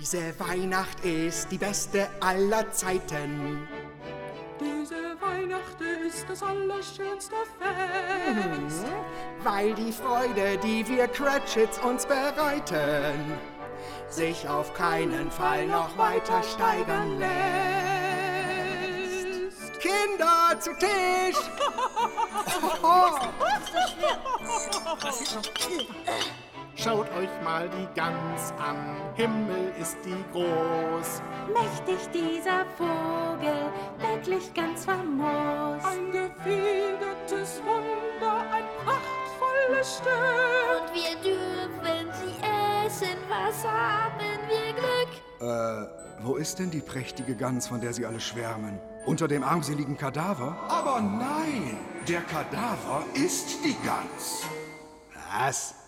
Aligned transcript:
Diese 0.00 0.32
Weihnacht 0.40 1.04
ist 1.04 1.52
die 1.52 1.58
beste 1.58 2.08
aller 2.20 2.72
Zeiten. 2.72 3.68
Diese 4.58 5.20
Weihnacht 5.20 5.78
ist 6.06 6.24
das 6.26 6.42
allerschönste 6.42 7.34
Fest. 7.58 8.86
Weil 9.44 9.74
die 9.74 9.92
Freude, 9.92 10.56
die 10.64 10.88
wir 10.88 11.06
Cratchits 11.06 11.78
uns 11.80 12.06
bereiten, 12.06 13.34
sich 14.08 14.48
auf 14.48 14.72
keinen 14.72 15.30
Fall 15.30 15.66
noch 15.66 15.98
weiter 15.98 16.42
steigern 16.44 17.18
lässt. 17.18 17.30
Kinder 19.80 20.58
zu 20.60 20.70
Tisch! 20.78 21.36
Schaut 25.30 25.52
euch 27.20 27.42
mal 27.44 27.68
die 27.68 27.86
Gans 27.94 28.52
an, 28.58 28.76
Himmel 29.14 29.72
ist 29.80 29.96
die 30.04 30.24
groß. 30.32 31.20
Mächtig 31.52 32.08
dieser 32.12 32.64
Vogel, 32.76 33.70
wirklich 33.98 34.52
ganz 34.54 34.84
famos. 34.86 35.84
Ein 35.84 36.10
gefedertes 36.12 37.60
Wunder, 37.64 38.40
ein 38.50 38.64
prachtvolles 38.84 39.98
Stück. 39.98 40.12
Und 40.80 40.94
wir 40.94 41.14
dürfen 41.22 42.10
sie 42.20 42.86
essen, 42.86 43.16
was 43.28 43.64
haben 43.66 44.40
wir 44.48 44.72
Glück? 44.72 45.12
Äh, 45.40 46.24
wo 46.24 46.36
ist 46.36 46.58
denn 46.58 46.70
die 46.70 46.80
prächtige 46.80 47.34
Gans, 47.34 47.68
von 47.68 47.80
der 47.80 47.92
Sie 47.92 48.06
alle 48.06 48.20
schwärmen? 48.20 48.78
Unter 49.04 49.28
dem 49.28 49.42
armseligen 49.42 49.96
Kadaver? 49.96 50.56
Aber 50.68 51.00
nein, 51.00 51.78
der 52.08 52.20
Kadaver 52.22 53.04
ist 53.14 53.64
die 53.64 53.76
Gans. 53.84 54.44
Was? 55.32 55.79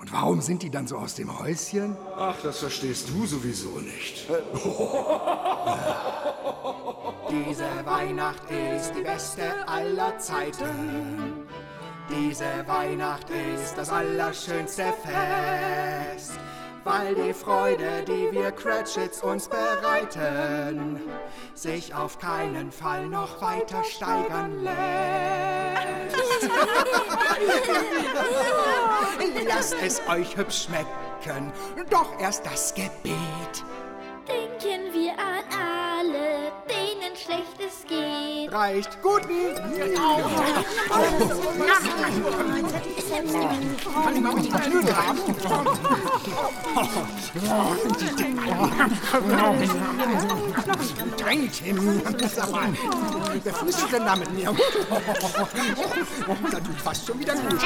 Und 0.00 0.12
warum 0.14 0.40
sind 0.40 0.62
die 0.62 0.70
dann 0.70 0.86
so 0.86 0.96
aus 0.96 1.14
dem 1.14 1.38
Häuschen? 1.38 1.94
Ach, 2.16 2.34
das 2.42 2.60
verstehst 2.60 3.10
du 3.10 3.26
sowieso 3.26 3.68
nicht. 3.80 4.26
Diese 7.30 7.68
Weihnacht 7.84 8.42
ist 8.50 8.92
die 8.96 9.02
beste 9.02 9.68
aller 9.68 10.18
Zeiten. 10.18 11.44
Diese 12.08 12.66
Weihnacht 12.66 13.26
ist 13.28 13.76
das 13.76 13.90
allerschönste 13.90 14.94
Fest. 15.04 16.32
Weil 16.84 17.14
die 17.14 17.34
Freude, 17.34 18.02
die 18.06 18.32
wir 18.32 18.50
Cratchits 18.52 19.22
uns 19.22 19.48
bereiten, 19.48 21.00
sich 21.54 21.94
auf 21.94 22.18
keinen 22.18 22.72
Fall 22.72 23.06
noch 23.06 23.42
weiter 23.42 23.84
steigern 23.84 24.62
lässt. 24.62 24.80
Lasst 29.46 29.76
es 29.82 30.00
euch 30.08 30.36
hübsch 30.36 30.64
schmecken, 30.64 31.52
doch 31.90 32.18
erst 32.18 32.46
das 32.46 32.74
Gebet. 32.74 33.64
Denken 34.26 34.92
wir 34.92 35.12
an 35.12 35.44
alle, 35.50 36.52
denen 36.68 37.16
Schlechtes 37.16 37.84
geht. 37.88 38.52
Reicht 38.52 39.02
guten. 39.02 39.54
Kann 44.04 44.14
ich 44.14 44.20
mal 44.20 44.34
richtig 44.34 44.62
Knödel 44.62 44.96
haben? 44.96 45.18
Tiny 51.16 51.48
Tim, 51.48 52.02
sag 52.28 52.50
mal, 52.50 52.72
wer 53.42 53.54
frühstückt 53.54 53.92
denn 53.92 54.04
da 54.04 54.16
mit 54.16 54.30
mir? 54.32 54.54
Da 56.50 56.60
tut 56.60 56.80
fast 56.82 57.06
schon 57.06 57.20
wieder 57.20 57.34
gut. 57.34 57.60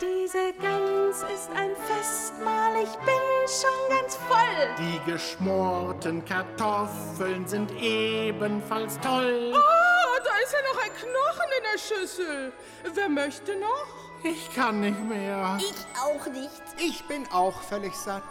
Diese 0.00 0.52
Gans 0.60 1.18
ist 1.32 1.50
ein 1.54 1.70
Festmahl, 1.86 2.74
ich 2.82 2.96
bin 3.06 3.22
schon 3.46 3.88
ganz 3.88 4.16
voll. 4.28 4.68
Die 4.78 5.00
geschmorten 5.10 6.24
Kartoffeln 6.24 7.46
sind 7.46 7.70
ebenfalls 7.80 8.98
toll. 9.00 9.52
Oh, 9.54 10.18
da 10.24 10.38
ist 10.42 10.52
ja 10.52 10.62
noch 10.72 10.82
ein 10.82 10.92
Knochen 10.92 11.50
in 11.56 11.64
der 11.72 11.78
Schüssel. 11.78 12.52
Wer 12.94 13.08
möchte 13.08 13.56
noch? 13.56 14.01
Ich 14.24 14.54
kann 14.54 14.80
nicht 14.80 15.02
mehr. 15.08 15.58
Ich 15.58 15.74
auch 16.00 16.26
nicht. 16.26 16.62
Ich 16.78 17.04
bin 17.04 17.26
auch 17.32 17.60
völlig 17.62 17.94
satt. 17.94 18.22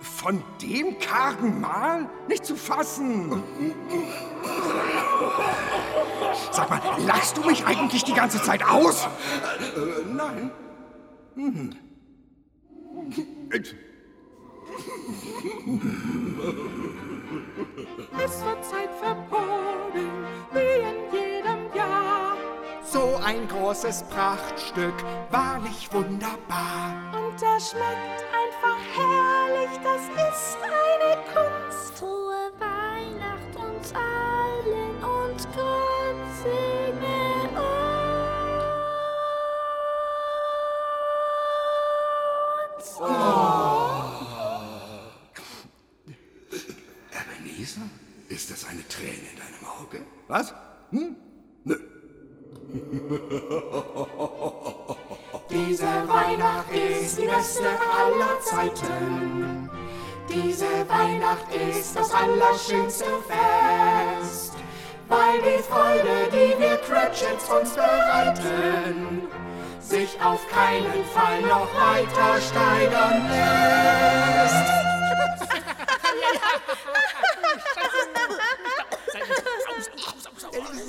Von 0.00 0.42
dem 0.62 0.98
kargen 0.98 1.60
Mahl? 1.60 2.08
Nicht 2.28 2.46
zu 2.46 2.56
fassen! 2.56 3.42
Sag 6.52 6.70
mal, 6.70 6.80
lachst 7.06 7.36
du 7.36 7.42
mich 7.42 7.64
eigentlich 7.66 8.04
die 8.04 8.12
ganze 8.12 8.42
Zeit 8.42 8.62
aus? 8.64 9.04
Äh, 9.04 10.04
nein. 10.12 10.50
Es 18.24 18.44
wird 18.44 18.64
Zeit 18.64 18.90
für 19.00 19.14
Pudding, 19.28 20.10
ein 23.28 23.46
großes 23.46 24.04
Prachtstück, 24.04 24.94
wahrlich 25.30 25.92
wunderbar. 25.92 26.94
Und 27.12 27.42
er 27.42 27.60
schmeckt 27.60 28.24
einfach 28.32 28.80
herrlich, 28.96 29.78
das 29.84 30.00
ist 30.30 30.56
eine 30.62 31.14
Kunst. 31.34 31.98
Frohe 31.98 32.50
Weihnacht 32.58 33.54
uns 33.54 33.92
allen 33.92 34.94
und 35.04 35.46
Gott 35.54 36.20
segne 36.42 37.50
uns. 37.52 37.68
Ebenezer, 47.12 47.82
ist 48.30 48.50
das 48.50 48.64
eine 48.64 48.88
Träne 48.88 49.12
in 49.12 49.36
deinem 49.36 49.66
Auge? 49.78 50.00
Was? 50.28 50.54
Hm? 50.92 51.27
Diese 55.48 55.86
Weihnacht 56.06 56.70
ist 56.70 57.18
die 57.18 57.26
beste 57.26 57.64
aller 57.64 58.38
Zeiten. 58.42 59.70
Diese 60.28 60.86
Weihnacht 60.86 61.46
ist 61.54 61.96
das 61.96 62.12
allerschönste 62.12 63.06
Fest. 63.26 64.52
Weil 65.08 65.40
die 65.40 65.62
Freude, 65.62 66.28
die 66.30 66.60
wir 66.60 66.76
Cratchits 66.76 67.48
uns 67.48 67.72
bereiten, 67.72 69.22
sich 69.80 70.20
auf 70.22 70.46
keinen 70.50 71.06
Fall 71.14 71.40
noch 71.40 71.74
weiter 71.74 72.38
steigern 72.38 73.30
lässt. 73.30 74.68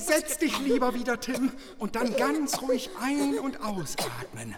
Setz 0.09 0.39
dich 0.39 0.57
lieber 0.57 0.95
wieder, 0.95 1.19
Tim, 1.19 1.51
und 1.77 1.95
dann 1.95 2.15
ganz 2.15 2.63
ruhig 2.63 2.89
ein- 2.99 3.37
und 3.37 3.61
ausatmen. 3.61 4.55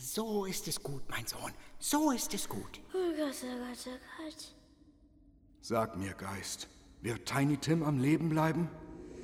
So 0.00 0.44
ist 0.44 0.68
es 0.68 0.80
gut, 0.80 1.02
mein 1.08 1.26
Sohn. 1.26 1.52
So 1.80 2.12
ist 2.12 2.32
es 2.32 2.48
gut. 2.48 2.80
Oh 2.94 3.12
Gott, 3.16 3.34
oh 3.42 3.58
Gott, 3.58 3.86
oh 3.86 4.22
Gott. 4.22 4.54
Sag 5.60 5.96
mir, 5.96 6.12
Geist, 6.12 6.68
wird 7.02 7.26
Tiny 7.26 7.56
Tim 7.56 7.82
am 7.82 7.98
Leben 7.98 8.28
bleiben? 8.28 8.68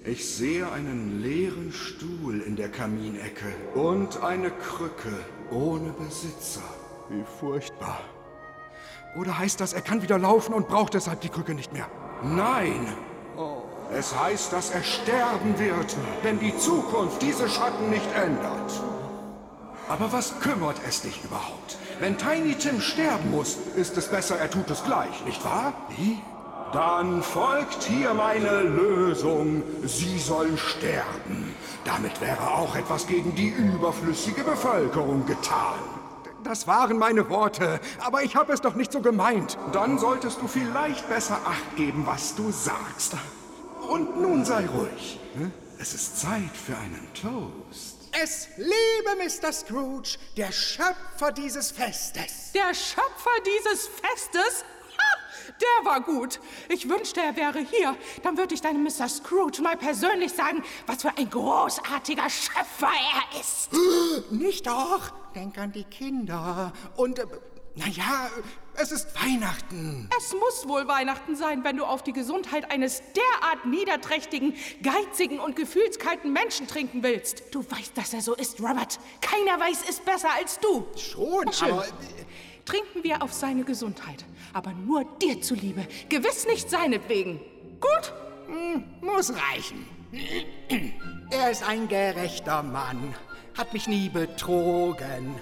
Ich 0.05 0.29
sehe 0.29 0.69
einen 0.73 1.23
leeren 1.23 1.73
Stuhl 1.73 2.41
in 2.41 2.57
der 2.57 2.69
Kaminecke 2.69 3.55
und 3.75 4.25
eine 4.25 4.51
Krücke 4.51 5.25
ohne 5.53 5.93
Besitzer. 5.93 6.65
Wie 7.09 7.23
furchtbar. 7.39 8.01
Oder 9.17 9.39
heißt 9.39 9.61
das, 9.61 9.73
er 9.73 9.81
kann 9.81 10.03
wieder 10.03 10.19
laufen 10.19 10.55
und 10.55 10.69
braucht 10.69 10.95
deshalb 10.95 11.21
die 11.21 11.29
Krücke 11.29 11.55
nicht 11.55 11.73
mehr? 11.73 11.87
Nein! 12.23 12.87
Es 13.93 14.19
heißt, 14.19 14.53
dass 14.53 14.71
er 14.71 14.83
sterben 14.83 15.59
wird, 15.59 15.97
wenn 16.23 16.41
die 16.41 16.57
Zukunft 16.57 17.23
diese 17.23 17.49
Schatten 17.49 17.91
nicht 17.91 18.09
ändert. 18.17 18.83
Aber 19.89 20.13
was 20.13 20.41
kümmert 20.41 20.77
es 20.89 21.03
dich 21.03 21.23
überhaupt? 21.23 21.77
Wenn 22.01 22.17
Tiny 22.17 22.55
Tim 22.55 22.81
sterben 22.81 23.31
muss, 23.31 23.59
ist 23.77 23.97
es 23.97 24.09
besser, 24.09 24.39
er 24.39 24.51
tut 24.51 24.71
es 24.71 24.83
gleich, 24.85 25.25
nicht 25.27 25.45
wahr? 25.45 25.75
Wie? 25.97 26.19
Dann 26.73 27.23
folgt 27.23 27.85
hier 27.85 28.15
meine 28.15 28.63
Lösung. 28.63 29.63
Sie 29.85 30.19
sollen 30.19 30.59
sterben. 30.59 31.55
Damit 31.85 32.21
wäre 32.21 32.51
auch 32.51 32.75
etwas 32.75 33.07
gegen 33.07 33.33
die 33.37 33.49
überflüssige 33.49 34.43
Bevölkerung 34.43 35.25
getan. 35.25 35.79
Das 36.45 36.67
waren 36.67 36.99
meine 36.99 37.31
Worte, 37.31 37.81
aber 37.99 38.23
ich 38.23 38.37
habe 38.37 38.53
es 38.53 38.61
doch 38.61 38.75
nicht 38.75 38.93
so 38.93 39.01
gemeint. 39.01 39.57
Dann 39.73 39.99
solltest 39.99 40.43
du 40.43 40.47
vielleicht 40.47 41.09
besser 41.09 41.41
Acht 41.45 41.77
geben, 41.77 42.05
was 42.07 42.35
du 42.35 42.51
sagst. 42.51 43.15
Und 43.89 44.21
nun 44.21 44.45
sei 44.45 44.67
ruhig. 44.67 45.19
Es 45.79 45.95
ist 45.95 46.21
Zeit 46.21 46.55
für 46.55 46.77
einen 46.77 47.09
Toast. 47.15 47.97
Es 48.23 48.49
lebe 48.57 49.17
Mr. 49.19 49.53
Scrooge, 49.53 50.19
der 50.37 50.53
Schöpfer 50.53 51.33
dieses 51.33 51.73
Festes. 51.73 52.53
Der 52.55 52.73
Schöpfer 52.73 53.37
dieses 53.45 53.89
Festes? 53.89 54.65
Der 55.85 55.91
war 55.91 56.01
gut. 56.01 56.41
Ich 56.69 56.89
wünschte, 56.89 57.21
er 57.21 57.37
wäre 57.37 57.59
hier. 57.59 57.97
Dann 58.23 58.37
würde 58.39 58.55
ich 58.55 58.61
deinem 58.61 58.85
Mr. 58.85 59.09
Scrooge 59.09 59.63
mal 59.63 59.77
persönlich 59.77 60.33
sagen, 60.33 60.63
was 60.87 61.03
für 61.03 61.17
ein 61.17 61.29
großartiger 61.29 62.29
Schöpfer 62.31 62.91
er 62.91 63.41
ist. 63.41 63.71
Nicht 64.31 64.67
doch. 64.67 65.11
Denk 65.35 65.59
an 65.59 65.73
die 65.73 65.85
Kinder. 65.85 66.73
Und, 66.97 67.19
äh, 67.19 67.27
naja, 67.75 68.31
es 68.77 68.93
ist 68.93 69.09
Weihnachten. 69.21 70.09
Es 70.17 70.33
muss 70.33 70.69
wohl 70.69 70.87
Weihnachten 70.89 71.37
sein, 71.37 71.65
wenn 71.65 71.77
du 71.77 71.85
auf 71.85 72.03
die 72.03 72.13
Gesundheit 72.13 72.71
eines 72.71 73.03
derart 73.13 73.67
niederträchtigen, 73.67 74.55
geizigen 74.83 75.39
und 75.41 75.57
gefühlskalten 75.57 76.33
Menschen 76.33 76.67
trinken 76.67 77.03
willst. 77.03 77.43
Du 77.51 77.65
weißt, 77.69 77.97
dass 77.97 78.15
er 78.15 78.21
so 78.21 78.35
ist, 78.35 78.61
Robert. 78.61 78.99
Keiner 79.21 79.61
weiß 79.61 79.89
es 79.89 80.01
besser 80.01 80.29
als 80.37 80.59
du. 80.61 80.87
Schon, 80.97 81.49
aber... 81.63 81.85
Trinken 82.65 83.03
wir 83.03 83.23
auf 83.23 83.33
seine 83.33 83.65
Gesundheit. 83.65 84.25
Aber 84.53 84.73
nur 84.73 85.05
dir 85.21 85.41
zuliebe. 85.41 85.87
Gewiss 86.09 86.47
nicht 86.47 86.71
seinetwegen. 86.71 87.41
Gut? 87.81 88.13
Muss 89.01 89.33
reichen. 89.33 89.87
Er 91.31 91.51
ist 91.51 91.67
ein 91.67 91.89
gerechter 91.89 92.63
Mann, 92.63 93.15
hat 93.59 93.73
mich 93.73 93.89
nie 93.89 94.09
betrogen, 94.09 95.35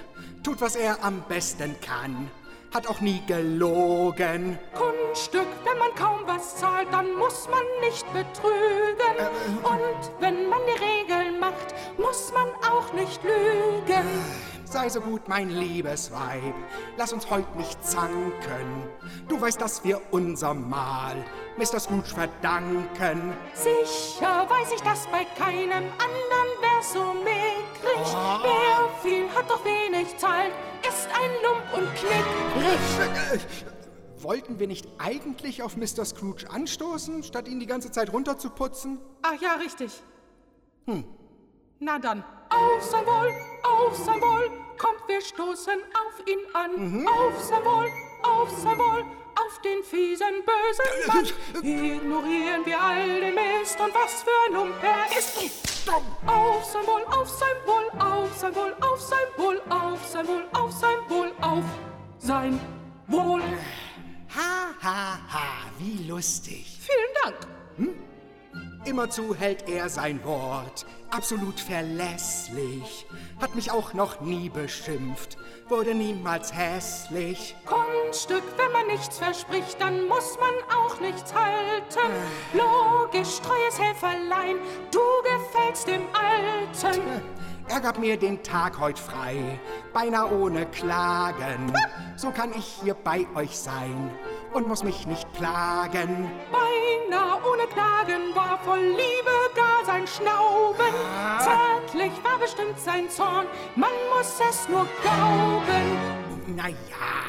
tut, 0.43 0.61
was 0.61 0.77
er 0.77 1.05
am 1.05 1.23
besten 1.29 1.77
kann, 1.81 2.31
hat 2.73 2.87
auch 2.87 3.01
nie 3.01 3.21
gelogen. 3.27 4.59
Kunststück, 4.73 5.47
wenn 5.65 5.79
man 5.79 5.95
kaum 5.95 6.21
was 6.25 6.57
zahlt, 6.57 6.89
dann 6.91 7.15
muss 7.17 7.49
man 7.51 7.65
nicht 7.83 8.11
betrügen. 8.15 9.27
Und 9.63 10.11
wenn 10.21 10.49
man 10.49 10.61
die 10.67 10.83
Regeln 10.83 11.39
macht, 11.39 11.75
muss 11.99 12.33
man 12.33 12.49
auch 12.71 12.93
nicht 12.95 13.23
lügen. 13.23 14.09
Sei 14.73 14.89
so 14.89 15.03
gut, 15.03 15.29
mein 15.29 15.51
liebes 15.51 16.11
Weib, 16.13 16.55
lass 16.97 17.13
uns 17.13 17.29
heut 17.29 17.57
nicht 17.57 17.85
zanken. 17.85 18.89
Du 19.29 19.39
weißt, 19.39 19.61
dass 19.61 19.85
wir 19.85 20.01
unser 20.13 20.55
Mahl 20.55 21.23
Mr. 21.59 21.79
Scrooge 21.79 22.09
verdanken. 22.09 23.35
Sicher 23.53 24.49
weiß 24.49 24.73
ich 24.75 24.81
das 24.81 25.07
bei 25.09 25.27
keinem 25.37 25.85
anderen 25.99 26.49
wär 26.63 26.83
so 26.83 27.13
mickrig. 27.13 28.17
Wer 28.43 28.89
viel 29.03 29.29
hat 29.35 29.51
doch 29.51 29.63
wenig 29.63 30.17
zahlt, 30.17 30.53
ist 30.89 31.07
ein 31.09 31.31
Lump 31.43 31.75
und 31.75 31.95
knickrig. 31.95 33.47
Wollten 34.23 34.59
wir 34.59 34.69
nicht 34.69 34.89
eigentlich 34.97 35.63
auf 35.63 35.77
Mr. 35.77 36.07
Scrooge 36.07 36.51
anstoßen, 36.51 37.23
statt 37.25 37.47
ihn 37.47 37.61
die 37.61 37.67
ganze 37.67 37.91
Zeit 37.91 38.11
runterzuputzen? 38.11 39.01
Ach 39.21 39.39
ja, 39.39 39.53
richtig. 39.57 40.03
Hm. 40.87 41.05
Na 41.79 41.99
dann, 41.99 42.25
auf 42.49 42.83
sein 42.83 43.05
Wohl, 43.05 43.35
auf 43.65 43.97
sein 43.97 44.21
Wohl, 44.21 44.62
kommt, 44.83 45.07
wir 45.07 45.21
stoßen 45.21 45.81
auf 46.03 46.27
ihn 46.27 46.41
an. 46.55 47.07
Auf 47.07 47.41
sein 47.41 47.65
Wohl, 47.65 47.91
auf 48.23 48.51
sein 48.51 48.79
Wohl, 48.79 49.05
auf 49.37 49.61
den 49.63 49.83
fiesen, 49.85 50.43
bösen 50.45 51.07
Mann. 51.07 51.65
Ignorieren 51.65 52.67
wir 52.67 52.81
all 52.81 53.21
den 53.21 53.35
Mist 53.35 53.79
und 53.81 53.95
was 53.95 54.23
für 54.23 54.31
ein 54.47 54.55
Lump 54.55 54.83
er 54.83 55.19
ist. 55.19 55.39
Auf 56.27 56.65
sein 56.65 56.87
Wohl, 56.87 57.05
auf 57.05 57.29
sein 57.29 57.57
Wohl, 57.67 58.01
auf 58.01 58.37
sein 58.37 58.55
Wohl, 58.55 58.75
auf 58.81 59.01
sein 59.01 59.19
Wohl, 59.37 59.63
auf 59.71 60.05
sein 60.05 60.29
Wohl, 60.29 60.47
auf 60.53 60.73
sein 60.73 60.99
Wohl, 61.09 61.33
auf 61.41 61.65
sein 62.19 62.61
Wohl. 63.07 63.43
Ha, 64.35 64.75
ha, 64.83 65.19
ha, 65.33 65.45
wie 65.79 66.09
lustig. 66.09 66.79
Vielen 66.81 67.15
Dank. 67.23 68.03
Immerzu 68.85 69.35
hält 69.35 69.69
er 69.69 69.89
sein 69.89 70.25
Wort, 70.25 70.87
absolut 71.11 71.61
verlässlich. 71.61 73.07
Hat 73.41 73.55
mich 73.55 73.71
auch 73.71 73.95
noch 73.95 74.21
nie 74.21 74.49
beschimpft, 74.49 75.39
wurde 75.69 75.95
niemals 75.95 76.53
hässlich. 76.53 77.55
Kunststück, 77.65 78.43
wenn 78.57 78.73
man 78.73 78.89
nichts 78.89 79.19
verspricht, 79.19 79.81
dann 79.81 80.09
muss 80.09 80.37
man 80.41 80.77
auch 80.77 80.99
nichts 81.01 81.33
halten. 81.33 82.13
Logisch, 82.53 83.41
treues 83.41 83.79
Helferlein, 83.79 84.57
du 84.91 85.01
gefällst 85.23 85.87
dem 85.87 86.03
Alten. 86.13 87.01
Er 87.69 87.81
gab 87.81 88.01
mir 88.01 88.17
den 88.17 88.43
Tag 88.43 88.81
heut 88.81 88.99
frei, 88.99 89.61
beinahe 89.93 90.31
ohne 90.33 90.67
Klagen. 90.67 91.73
So 92.17 92.33
kann 92.33 92.51
ich 92.53 92.81
hier 92.83 92.95
bei 92.95 93.27
euch 93.37 93.57
sein 93.57 94.11
und 94.53 94.69
muss 94.69 94.83
mich 94.83 95.07
nicht 95.07 95.31
plagen. 95.33 96.31
Beinahe 96.51 97.41
ohne 97.51 97.67
Klagen 97.69 98.35
war 98.35 98.59
voll 98.65 98.81
Liebe 98.81 99.31
gar 99.55 99.85
sein 99.85 100.07
Schnauben. 100.07 100.95
Zärtlich 101.39 102.13
war 102.23 102.39
bestimmt 102.39 102.79
sein 102.79 103.09
Zorn, 103.11 103.47
man 103.77 103.91
muss 104.15 104.41
es 104.49 104.69
nur 104.69 104.87
glauben. 105.03 106.23
Na 106.55 106.69
ja. 106.69 106.77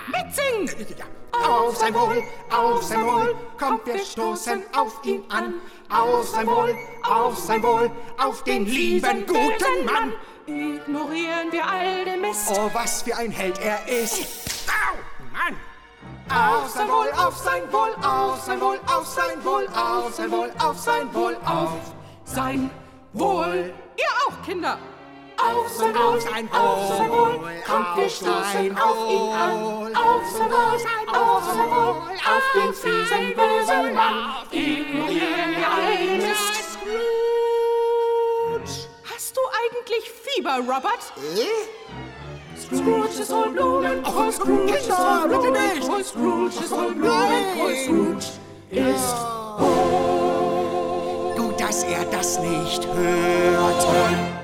Mitsingen! 0.08 0.88
Ja. 0.98 1.06
Auf 1.48 1.76
sein 1.78 1.94
Wohl, 1.94 2.24
auf 2.52 2.84
sein 2.84 3.06
Wohl, 3.06 3.36
kommt, 3.58 3.86
wir 3.88 3.98
stoßen 3.98 4.64
auf 4.78 5.00
ihn 5.04 5.24
an. 5.30 5.56
Auf 5.90 6.28
sein 6.28 6.48
Wohl, 6.48 6.76
auf 7.04 7.38
sein 7.38 7.64
Wohl, 7.64 7.92
auf 8.18 8.44
den 8.44 8.66
lieben 8.66 9.26
guten 9.26 9.86
Mann. 9.86 10.14
Ignorieren 10.46 11.52
wir 11.52 11.66
all 11.66 12.06
den 12.06 12.22
Mist. 12.22 12.52
Oh, 12.52 12.70
was 12.74 13.02
für 13.02 13.16
ein 13.16 13.32
Held 13.32 13.60
er 13.60 13.88
ist. 13.88 14.53
Auf 16.30 16.70
sein 16.70 16.88
Wohl, 16.88 17.12
auf 17.18 17.38
sein 17.38 17.72
Wohl, 17.72 17.94
auf 18.04 18.42
sein 18.42 18.62
Wohl, 18.62 18.80
auf 18.88 19.06
sein 19.06 19.44
Wohl, 19.44 19.68
auf 19.76 20.14
sein 20.14 20.32
Wohl, 20.32 20.52
auf 20.60 20.80
sein 20.80 21.14
Wohl, 21.14 21.38
auf 21.46 21.94
sein 22.26 22.70
Wohl. 23.14 23.74
Ihr 23.98 24.06
auch, 24.26 24.46
Kinder. 24.46 24.78
Auf 25.38 25.70
sein 25.70 25.94
Wohl, 25.94 26.16
auf 26.16 26.22
sein 26.22 26.50
Wohl, 26.52 27.40
kommt, 27.68 27.98
wir 27.98 28.10
stoßen 28.10 28.78
auf 28.78 29.12
ihn 29.12 29.32
an. 29.34 29.96
Auf 29.96 30.30
sein 30.32 30.52
Wohl, 30.52 30.78
auf 31.14 31.44
sein 31.44 31.72
Wohl, 31.72 31.96
auf 32.16 32.44
den 32.56 32.74
fiesen, 32.74 33.36
bösen 33.36 33.94
Mann. 33.94 34.36
Ignorieren 34.52 35.56
wir 35.58 35.70
all 35.70 35.98
den 35.98 36.18
Mist. 36.18 36.78
Hast 39.14 39.36
du 39.36 39.42
eigentlich 39.66 40.12
Fieber, 40.12 40.58
Robert? 40.60 41.14
Scrooge 42.64 43.20
ist 43.20 43.32
voll 43.32 43.50
Blumen, 43.52 44.04
oh 44.06 44.32
Scrooge 44.32 44.74
ist 44.74 44.90
voll 44.92 45.30
bitte 45.30 45.52
nicht. 45.52 45.90
oh 45.90 46.04
Scrooge 46.04 46.48
ist 46.48 46.70
voll 46.70 46.94
Blumen, 46.94 47.44
oh. 47.60 47.70
Scrooge 47.84 48.26
ist 48.72 49.16
Gut, 51.38 51.60
dass 51.60 51.84
er 51.84 52.06
das 52.06 52.40
nicht 52.40 52.88
hörte. 52.88 54.43